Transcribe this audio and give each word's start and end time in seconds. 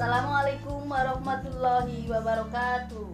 Assalamualaikum 0.00 0.88
warahmatullahi 0.88 2.08
wabarakatuh. 2.08 3.04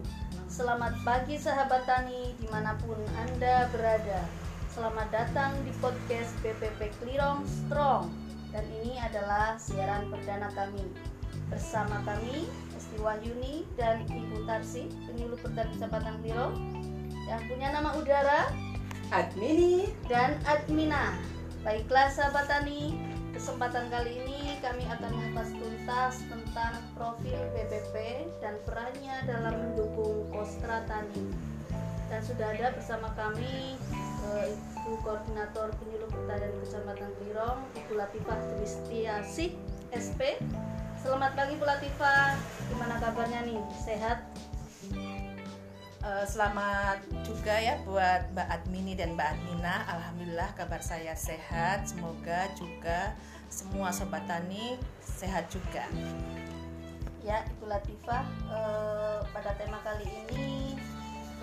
Selamat 0.47 0.95
pagi 1.03 1.35
sahabat 1.35 1.83
tani 1.83 2.31
di 2.39 2.47
mana 2.47 2.79
pun 2.79 2.95
Anda 3.19 3.67
berada. 3.75 4.23
Selamat 4.71 5.11
datang 5.11 5.51
di 5.67 5.75
podcast 5.83 6.31
BPP 6.39 6.95
Klirong 7.03 7.43
Strong. 7.43 8.07
Dan 8.55 8.63
ini 8.71 8.95
adalah 9.03 9.59
siaran 9.59 10.07
perdana 10.07 10.47
kami. 10.55 10.87
Bersama 11.51 11.99
kami 12.07 12.47
Esti 12.79 13.03
Wahyuni 13.03 13.67
dan 13.75 14.07
Ibu 14.07 14.47
Tarsi 14.47 14.87
Penyuluh 15.11 15.35
Pertanian 15.43 15.75
Kecamatan 15.75 16.23
Klirong 16.23 16.55
Yang 17.27 17.41
punya 17.51 17.67
nama 17.75 17.99
udara 17.99 18.47
Admini. 19.11 19.91
dan 20.07 20.39
Admina. 20.47 21.19
Baiklah 21.67 22.07
sahabat 22.07 22.47
tani 22.47 22.95
Kesempatan 23.35 23.91
kali 23.91 24.23
ini 24.23 24.46
kami 24.57 24.83
akan 24.89 25.11
mengupas 25.13 25.49
tuntas 25.53 26.17
tentang 26.25 26.81
profil 26.97 27.37
BPP 27.53 28.25
dan 28.41 28.57
perannya 28.65 29.21
dalam 29.29 29.53
mendukung 29.53 30.25
Kostra 30.33 30.81
Tani. 30.89 31.29
Dan 32.07 32.21
sudah 32.25 32.55
ada 32.55 32.73
bersama 32.73 33.11
kami 33.13 33.77
eh, 34.33 34.45
Ibu 34.55 34.97
Koordinator 35.05 35.69
Penyuluh 35.77 36.09
Pertanian 36.09 36.55
Kecamatan 36.63 37.11
Klirong, 37.21 37.59
Ibu 37.75 37.91
Latifah 37.99 38.39
Tristiasih, 38.57 39.53
SP. 39.93 40.41
Selamat 41.05 41.37
pagi 41.37 41.53
Bu 41.59 41.65
Latifah, 41.67 42.33
gimana 42.73 42.97
kabarnya 42.97 43.45
nih? 43.45 43.61
Sehat? 43.77 44.25
Uh, 46.07 46.23
selamat 46.23 47.03
juga 47.27 47.51
ya 47.51 47.83
buat 47.83 48.31
Mbak 48.31 48.47
Admini 48.47 48.95
dan 48.95 49.19
Mbak 49.19 49.27
Admina. 49.27 49.83
Alhamdulillah 49.91 50.55
kabar 50.55 50.79
saya 50.79 51.11
sehat. 51.19 51.83
Semoga 51.83 52.47
juga 52.55 53.11
semua 53.51 53.91
sobat 53.91 54.23
tani 54.23 54.79
sehat 55.03 55.51
juga. 55.51 55.83
Ya, 57.19 57.43
Ibu 57.43 57.67
Latifah, 57.67 58.23
uh, 58.47 59.19
pada 59.35 59.51
tema 59.59 59.83
kali 59.83 60.07
ini 60.07 60.79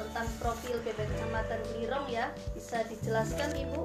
tentang 0.01 0.25
profil 0.41 0.81
BB 0.81 0.97
Kecamatan 1.13 1.61
Glirong 1.77 2.09
ya, 2.09 2.33
bisa 2.57 2.89
dijelaskan 2.89 3.53
Ibu 3.69 3.85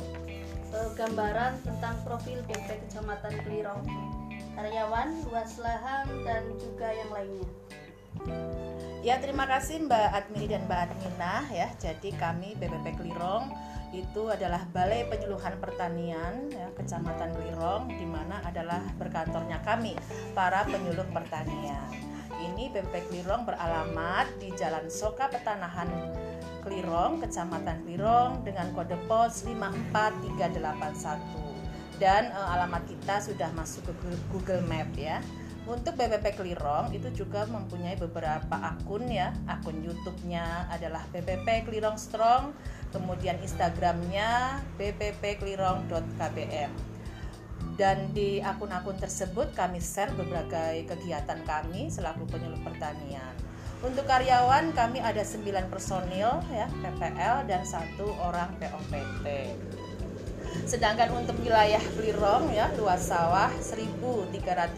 uh, 0.80 0.96
gambaran 0.96 1.60
tentang 1.68 2.00
profil 2.08 2.40
BB 2.48 2.88
Kecamatan 2.88 3.36
Glirong, 3.44 3.84
karyawan, 4.56 5.28
luas 5.28 5.60
lahan 5.60 6.08
dan 6.24 6.48
juga 6.56 6.88
yang 6.88 7.12
lainnya. 7.12 7.52
Ya 9.00 9.16
terima 9.16 9.48
kasih 9.48 9.88
Mbak 9.88 10.12
Admini 10.12 10.52
dan 10.52 10.68
Mbak 10.68 10.92
Admina 10.92 11.48
ya. 11.56 11.72
Jadi 11.80 12.12
kami 12.20 12.60
BPP 12.60 13.00
Klirong 13.00 13.48
itu 13.96 14.28
adalah 14.28 14.68
Balai 14.76 15.08
Penyuluhan 15.08 15.56
Pertanian 15.64 16.52
ya, 16.52 16.68
Kecamatan 16.76 17.32
Klirong 17.32 17.96
di 17.96 18.04
mana 18.04 18.44
adalah 18.44 18.84
berkantornya 19.00 19.64
kami 19.64 19.96
para 20.36 20.68
penyuluh 20.68 21.08
pertanian. 21.16 21.88
Ini 22.44 22.76
BPP 22.76 23.08
Klirong 23.08 23.48
beralamat 23.48 24.36
di 24.36 24.52
Jalan 24.60 24.92
Soka 24.92 25.32
Petanahan 25.32 25.88
Klirong, 26.68 27.24
Kecamatan 27.24 27.80
Klirong 27.88 28.44
dengan 28.44 28.68
kode 28.76 29.00
pos 29.08 29.48
54381 29.48 32.04
dan 32.04 32.36
uh, 32.36 32.56
alamat 32.56 32.84
kita 32.84 33.24
sudah 33.24 33.48
masuk 33.56 33.96
ke 33.96 34.12
Google 34.28 34.60
Map 34.68 34.92
ya. 35.00 35.24
Untuk 35.70 36.02
BPP 36.02 36.34
Klirong 36.34 36.90
itu 36.98 37.14
juga 37.14 37.46
mempunyai 37.46 37.94
beberapa 37.94 38.58
akun 38.58 39.06
ya. 39.06 39.30
Akun 39.46 39.86
YouTube-nya 39.86 40.66
adalah 40.74 41.06
BPP 41.14 41.70
Klirong 41.70 41.94
Strong, 41.94 42.58
kemudian 42.90 43.38
Instagramnya 43.38 44.58
bppklirong.kbm. 44.82 46.74
Dan 47.78 48.10
di 48.18 48.42
akun-akun 48.42 48.98
tersebut 48.98 49.54
kami 49.54 49.78
share 49.78 50.10
beberapa 50.18 50.74
kegiatan 50.90 51.46
kami 51.46 51.94
selaku 51.94 52.26
penyuluh 52.26 52.60
pertanian. 52.66 53.38
Untuk 53.86 54.10
karyawan 54.10 54.74
kami 54.76 55.00
ada 55.00 55.22
9 55.22 55.70
personil 55.72 56.44
ya 56.52 56.68
PPL 56.82 57.46
dan 57.46 57.62
satu 57.64 58.12
orang 58.20 58.52
POPT. 58.58 59.54
Sedangkan 60.66 61.14
untuk 61.14 61.38
wilayah 61.40 61.82
Klirong 61.96 62.52
ya 62.52 62.72
luas 62.76 63.06
sawah 63.08 63.52
1391 63.62 64.76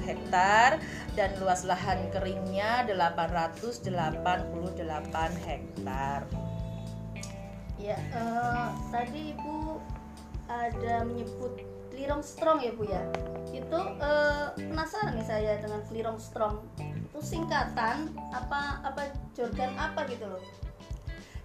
hektar 0.00 0.78
dan 1.18 1.30
luas 1.42 1.66
lahan 1.66 2.08
keringnya 2.14 2.86
888 2.88 3.84
hektar. 5.44 6.20
Ya, 7.80 7.96
uh, 8.12 8.76
tadi 8.92 9.32
Ibu 9.32 9.80
ada 10.52 11.04
menyebut 11.08 11.64
Klirong 11.90 12.20
Strong 12.24 12.58
ya 12.60 12.72
Bu 12.76 12.84
ya. 12.84 13.02
Itu 13.50 13.76
uh, 13.76 14.52
penasaran 14.56 15.16
nih 15.16 15.26
saya 15.26 15.52
dengan 15.58 15.80
Klirong 15.88 16.20
Strong. 16.20 16.60
Itu 16.80 17.20
singkatan 17.24 18.12
apa 18.30 18.84
apa 18.84 19.16
jargon 19.32 19.72
apa 19.80 20.04
gitu 20.12 20.28
loh. 20.28 20.42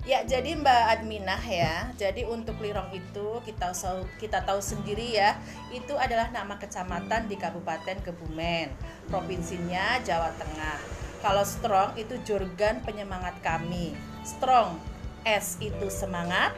Ya, 0.06 0.22
jadi 0.22 0.54
Mbak 0.54 0.84
Adminah 0.86 1.42
ya. 1.42 1.90
Jadi 1.98 2.30
untuk 2.30 2.62
Lirong 2.62 2.94
itu 2.94 3.42
kita 3.42 3.74
kita 4.22 4.46
tahu 4.46 4.62
sendiri 4.62 5.18
ya, 5.18 5.34
itu 5.74 5.98
adalah 5.98 6.30
nama 6.30 6.62
kecamatan 6.62 7.26
di 7.26 7.34
Kabupaten 7.34 7.98
Kebumen, 8.06 8.70
provinsinya 9.10 9.98
Jawa 10.06 10.30
Tengah. 10.38 10.78
Kalau 11.26 11.42
strong 11.42 11.98
itu 11.98 12.22
jorgan 12.22 12.86
penyemangat 12.86 13.34
kami. 13.42 13.98
Strong 14.22 14.78
S 15.26 15.58
itu 15.58 15.90
semangat, 15.90 16.54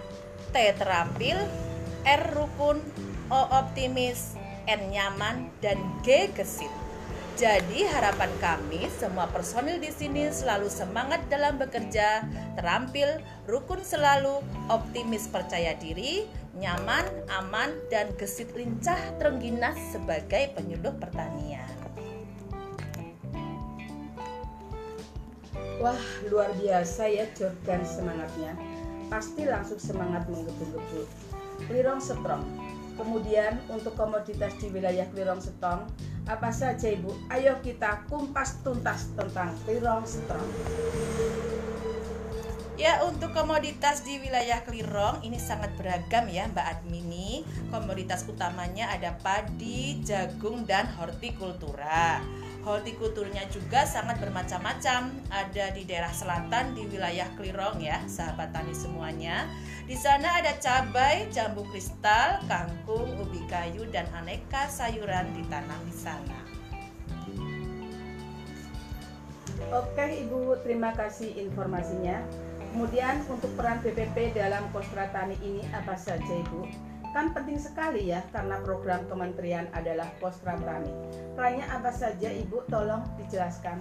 T 0.52 0.60
terampil, 0.76 1.40
R 2.04 2.24
rukun, 2.36 2.84
O 3.32 3.42
optimis, 3.56 4.36
N 4.68 4.92
nyaman 4.92 5.56
dan 5.64 5.80
G 6.04 6.28
gesit. 6.36 6.87
Jadi 7.38 7.86
harapan 7.86 8.34
kami 8.42 8.90
semua 8.98 9.30
personil 9.30 9.78
di 9.78 9.94
sini 9.94 10.26
selalu 10.26 10.74
semangat 10.74 11.22
dalam 11.30 11.62
bekerja, 11.62 12.26
terampil, 12.58 13.22
rukun 13.46 13.78
selalu, 13.86 14.42
optimis 14.74 15.30
percaya 15.30 15.78
diri, 15.78 16.26
nyaman, 16.58 17.06
aman, 17.30 17.78
dan 17.94 18.10
gesit 18.18 18.50
lincah 18.58 18.98
terengginas 19.22 19.78
sebagai 19.94 20.50
penyuluh 20.58 20.98
pertanian. 20.98 21.70
Wah, 25.78 26.02
luar 26.34 26.50
biasa 26.58 27.06
ya 27.06 27.30
Jordan 27.38 27.86
semangatnya. 27.86 28.58
Pasti 29.14 29.46
langsung 29.46 29.78
semangat 29.78 30.26
menggebu-gebu. 30.26 31.06
Klirong 31.70 32.02
Strong. 32.02 32.42
Kemudian 32.98 33.62
untuk 33.70 33.94
komoditas 33.94 34.58
di 34.58 34.74
wilayah 34.74 35.06
Klirong 35.14 35.38
Strong, 35.38 35.86
apa 36.28 36.52
saja 36.52 36.92
Ibu? 36.92 37.32
Ayo 37.32 37.56
kita 37.64 38.04
kumpas 38.12 38.60
tuntas 38.60 39.08
tentang 39.16 39.56
Klirong 39.64 40.04
Strong. 40.04 40.50
Ya 42.78 43.02
untuk 43.10 43.34
komoditas 43.34 44.06
di 44.06 44.22
wilayah 44.22 44.62
Klirong 44.62 45.26
ini 45.26 45.42
sangat 45.42 45.74
beragam 45.82 46.30
ya 46.30 46.46
Mbak 46.46 46.68
Admini 46.78 47.42
Komoditas 47.74 48.22
utamanya 48.30 48.94
ada 48.94 49.18
padi, 49.18 49.98
jagung, 50.06 50.62
dan 50.70 50.86
hortikultura 50.94 52.22
Hortikulturnya 52.68 53.48
juga 53.48 53.88
sangat 53.88 54.20
bermacam-macam 54.20 55.08
Ada 55.32 55.72
di 55.72 55.88
daerah 55.88 56.12
selatan 56.12 56.76
di 56.76 56.84
wilayah 56.92 57.32
Klirong 57.40 57.80
ya 57.80 58.04
sahabat 58.12 58.52
tani 58.52 58.76
semuanya 58.76 59.48
Di 59.88 59.96
sana 59.96 60.44
ada 60.44 60.52
cabai, 60.60 61.32
jambu 61.32 61.64
kristal, 61.72 62.44
kangkung, 62.52 63.24
ubi 63.24 63.40
kayu, 63.48 63.88
dan 63.88 64.04
aneka 64.12 64.68
sayuran 64.68 65.32
ditanam 65.32 65.80
di 65.88 65.96
sana 65.96 66.38
Oke 69.68 70.24
Ibu, 70.24 70.64
terima 70.64 70.96
kasih 70.96 71.44
informasinya. 71.44 72.24
Kemudian 72.72 73.20
untuk 73.28 73.52
peran 73.60 73.84
BPP 73.84 74.32
dalam 74.32 74.64
Kostra 74.72 75.12
Tani 75.12 75.36
ini 75.44 75.60
apa 75.76 75.98
saja 76.00 76.24
Ibu? 76.24 76.87
Kan 77.16 77.32
penting 77.32 77.58
sekali 77.60 78.12
ya 78.12 78.24
karena 78.32 78.60
program 78.62 79.08
kementerian 79.08 79.68
adalah 79.72 80.08
Kostra 80.20 80.60
Tani. 80.60 80.92
Perannya 81.34 81.66
apa 81.68 81.92
saja 81.92 82.30
Ibu? 82.32 82.68
Tolong 82.68 83.04
dijelaskan. 83.20 83.80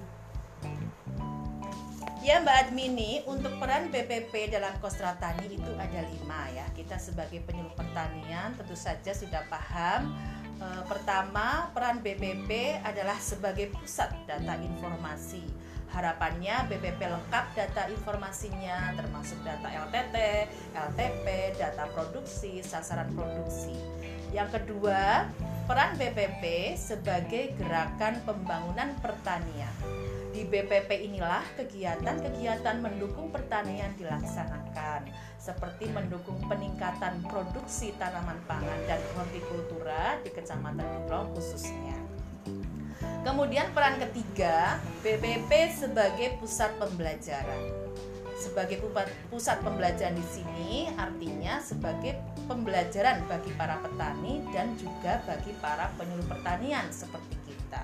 Ya 2.26 2.42
Mbak 2.42 2.56
Admini, 2.58 3.22
untuk 3.30 3.54
peran 3.62 3.86
BPP 3.94 4.50
dalam 4.50 4.74
Kostra 4.82 5.14
Tani 5.14 5.46
itu 5.46 5.70
ada 5.78 6.02
lima 6.10 6.50
ya. 6.50 6.66
Kita 6.74 6.98
sebagai 6.98 7.38
penyuluh 7.46 7.70
pertanian 7.78 8.50
tentu 8.58 8.74
saja 8.74 9.14
sudah 9.14 9.46
paham. 9.46 10.10
E, 10.58 10.66
pertama, 10.90 11.70
peran 11.70 12.02
BPP 12.02 12.82
adalah 12.82 13.14
sebagai 13.22 13.70
pusat 13.70 14.10
data 14.26 14.58
informasi 14.58 15.65
Harapannya 15.90 16.66
BPP 16.66 16.98
lengkap 16.98 17.44
data 17.54 17.88
informasinya 17.88 18.92
termasuk 18.98 19.38
data 19.46 19.68
LTT, 19.70 20.16
LTP, 20.74 21.26
data 21.56 21.86
produksi, 21.94 22.60
sasaran 22.60 23.14
produksi. 23.14 23.74
Yang 24.34 24.60
kedua, 24.60 25.30
peran 25.66 25.98
BPP 25.98 26.74
sebagai 26.78 27.54
gerakan 27.58 28.22
pembangunan 28.22 28.94
pertanian. 29.02 29.74
Di 30.36 30.44
BPP 30.44 31.08
inilah 31.08 31.40
kegiatan-kegiatan 31.56 32.84
mendukung 32.84 33.32
pertanian 33.32 33.96
dilaksanakan, 33.96 35.08
seperti 35.40 35.88
mendukung 35.88 36.36
peningkatan 36.44 37.24
produksi 37.24 37.96
tanaman 37.96 38.36
pangan 38.44 38.80
dan 38.84 39.00
hortikultura 39.16 40.20
di 40.20 40.28
Kecamatan 40.28 41.08
Kulong 41.08 41.32
khususnya. 41.32 42.05
Kemudian 43.26 43.74
peran 43.74 43.98
ketiga, 43.98 44.78
BPP 45.02 45.50
sebagai 45.74 46.38
pusat 46.38 46.70
pembelajaran 46.78 47.86
sebagai 48.36 48.84
pusat 49.32 49.64
pembelajaran 49.64 50.12
di 50.12 50.26
sini 50.28 50.92
artinya 51.00 51.56
sebagai 51.56 52.20
pembelajaran 52.44 53.24
bagi 53.26 53.50
para 53.56 53.80
petani 53.80 54.44
dan 54.52 54.76
juga 54.76 55.24
bagi 55.24 55.56
para 55.58 55.88
penyuluh 55.96 56.28
pertanian 56.28 56.84
seperti 56.92 57.34
kita. 57.48 57.82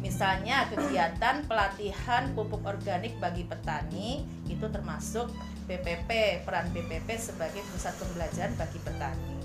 Misalnya 0.00 0.64
kegiatan 0.72 1.44
pelatihan 1.44 2.32
pupuk 2.32 2.64
organik 2.64 3.12
bagi 3.20 3.44
petani 3.44 4.24
itu 4.48 4.64
termasuk 4.72 5.28
BPP, 5.68 6.42
peran 6.48 6.72
BPP 6.72 7.20
sebagai 7.20 7.60
pusat 7.70 7.94
pembelajaran 8.00 8.56
bagi 8.56 8.80
petani. 8.80 9.36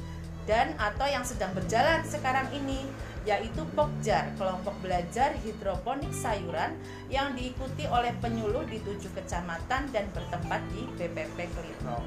Dan 0.45 0.77
atau 0.77 1.09
yang 1.09 1.25
sedang 1.25 1.51
berjalan 1.57 2.05
sekarang 2.05 2.49
ini 2.53 2.85
yaitu 3.25 3.65
Pokjar, 3.73 4.29
kelompok 4.37 4.77
belajar 4.85 5.33
hidroponik 5.41 6.13
sayuran 6.13 6.77
yang 7.09 7.33
diikuti 7.33 7.89
oleh 7.89 8.13
penyuluh 8.21 8.61
di 8.69 8.77
tujuh 8.85 9.09
kecamatan 9.17 9.89
dan 9.89 10.05
bertempat 10.13 10.61
di 10.69 10.85
BPP 10.93 11.49
Keliro. 11.49 12.05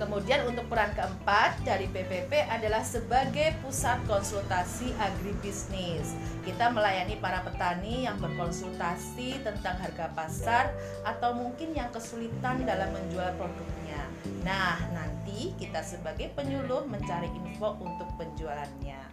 Kemudian 0.00 0.48
untuk 0.48 0.64
peran 0.72 0.96
keempat 0.96 1.60
dari 1.60 1.84
BPP 1.92 2.48
adalah 2.48 2.80
sebagai 2.80 3.52
pusat 3.60 4.00
konsultasi 4.08 4.96
agribisnis. 4.96 6.16
Kita 6.40 6.72
melayani 6.72 7.20
para 7.20 7.44
petani 7.44 8.08
yang 8.08 8.16
berkonsultasi 8.16 9.44
tentang 9.44 9.76
harga 9.76 10.08
pasar 10.16 10.72
atau 11.04 11.36
mungkin 11.36 11.76
yang 11.76 11.92
kesulitan 11.92 12.64
dalam 12.64 12.88
menjual 12.96 13.28
produknya. 13.36 14.00
Nah, 14.40 14.80
nanti 14.96 15.52
kita 15.60 15.84
sebagai 15.84 16.32
penyuluh 16.32 16.88
mencari 16.88 17.28
info 17.36 17.76
untuk 17.76 18.08
penjualannya. 18.16 19.04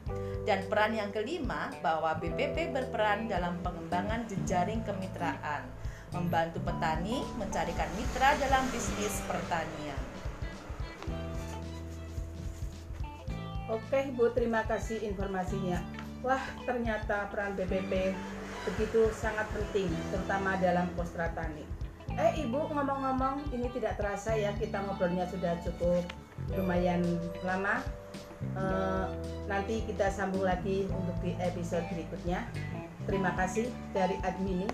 Dan 0.48 0.72
peran 0.72 0.96
yang 0.96 1.12
kelima 1.12 1.68
bahwa 1.84 2.16
BPP 2.16 2.72
berperan 2.72 3.28
dalam 3.28 3.60
pengembangan 3.60 4.24
jejaring 4.32 4.88
kemitraan, 4.88 5.68
membantu 6.16 6.64
petani 6.64 7.28
mencarikan 7.36 7.92
mitra 8.00 8.40
dalam 8.40 8.64
bisnis 8.72 9.20
pertanian. 9.28 10.17
Oke 13.68 14.00
Ibu, 14.16 14.32
terima 14.32 14.64
kasih 14.64 15.04
informasinya. 15.04 15.84
Wah, 16.24 16.40
ternyata 16.64 17.28
peran 17.28 17.52
BPP 17.60 18.16
begitu 18.64 19.12
sangat 19.12 19.48
penting, 19.52 19.92
terutama 20.12 20.56
dalam 20.60 20.88
postra 20.96 21.28
tani. 21.36 21.68
Eh 22.16 22.48
Ibu, 22.48 22.72
ngomong-ngomong, 22.72 23.52
ini 23.52 23.68
tidak 23.76 24.00
terasa 24.00 24.34
ya 24.40 24.56
kita 24.56 24.80
ngobrolnya 24.88 25.28
sudah 25.28 25.60
cukup 25.68 26.08
lumayan 26.56 27.04
lama. 27.44 27.84
E, 28.56 28.64
nanti 29.52 29.84
kita 29.84 30.08
sambung 30.16 30.48
lagi 30.48 30.88
untuk 30.88 31.20
di 31.20 31.36
episode 31.44 31.84
berikutnya. 31.92 32.48
Terima 33.04 33.36
kasih 33.36 33.68
dari 33.92 34.16
admin. 34.24 34.72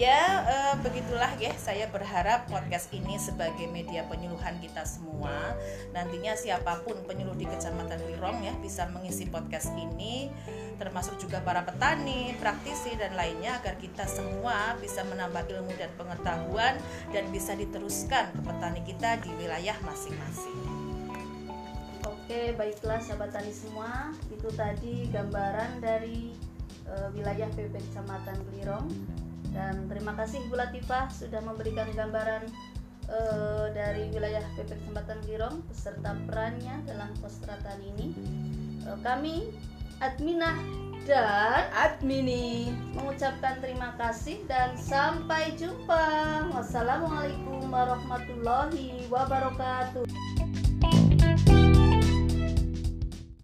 Ya, 0.00 0.48
uh, 0.48 0.74
begitulah 0.80 1.28
ya. 1.36 1.52
Saya 1.60 1.84
berharap 1.92 2.48
podcast 2.48 2.88
ini 2.88 3.20
sebagai 3.20 3.68
media 3.68 4.00
penyuluhan 4.08 4.56
kita 4.56 4.80
semua. 4.88 5.52
Nantinya 5.92 6.32
siapa 6.40 6.80
pun 6.80 7.04
penyuluh 7.04 7.36
di 7.36 7.44
Kecamatan 7.44 8.00
Wirong 8.08 8.40
ya 8.40 8.56
bisa 8.64 8.88
mengisi 8.88 9.28
podcast 9.28 9.76
ini 9.76 10.32
termasuk 10.80 11.20
juga 11.20 11.44
para 11.44 11.68
petani, 11.68 12.32
praktisi 12.40 12.96
dan 12.96 13.12
lainnya 13.12 13.60
agar 13.60 13.76
kita 13.76 14.08
semua 14.08 14.72
bisa 14.80 15.04
menambah 15.04 15.44
ilmu 15.52 15.76
dan 15.76 15.92
pengetahuan 16.00 16.80
dan 17.12 17.28
bisa 17.28 17.52
diteruskan 17.52 18.32
ke 18.32 18.40
petani 18.40 18.80
kita 18.88 19.20
di 19.20 19.28
wilayah 19.36 19.76
masing-masing. 19.84 20.64
Oke, 22.08 22.56
baiklah 22.56 23.04
sahabat 23.04 23.36
tani 23.36 23.52
semua, 23.52 24.16
itu 24.32 24.48
tadi 24.56 25.12
gambaran 25.12 25.84
dari 25.84 26.32
uh, 26.88 27.12
wilayah 27.12 27.52
PP 27.52 27.76
Kecamatan 27.76 28.40
Gelirong 28.48 28.88
dan 29.50 29.90
terima 29.90 30.14
kasih 30.14 30.42
Bu 30.46 30.58
Latifah 30.58 31.10
sudah 31.10 31.42
memberikan 31.42 31.90
gambaran 31.94 32.46
uh, 33.10 33.66
dari 33.74 34.10
wilayah 34.14 34.42
PP 34.54 34.70
Kecamatan 34.70 35.18
Girong 35.26 35.56
beserta 35.66 36.14
perannya 36.30 36.82
dalam 36.86 37.10
Kostratan 37.18 37.78
ini. 37.82 38.14
Uh, 38.86 38.98
kami 39.02 39.50
Adminah 40.00 40.56
dan 41.04 41.68
Admini 41.76 42.72
mengucapkan 42.96 43.60
terima 43.60 43.92
kasih 44.00 44.40
dan 44.48 44.76
sampai 44.76 45.52
jumpa. 45.56 46.48
Wassalamualaikum 46.56 47.68
warahmatullahi 47.68 49.04
wabarakatuh. 49.12 50.39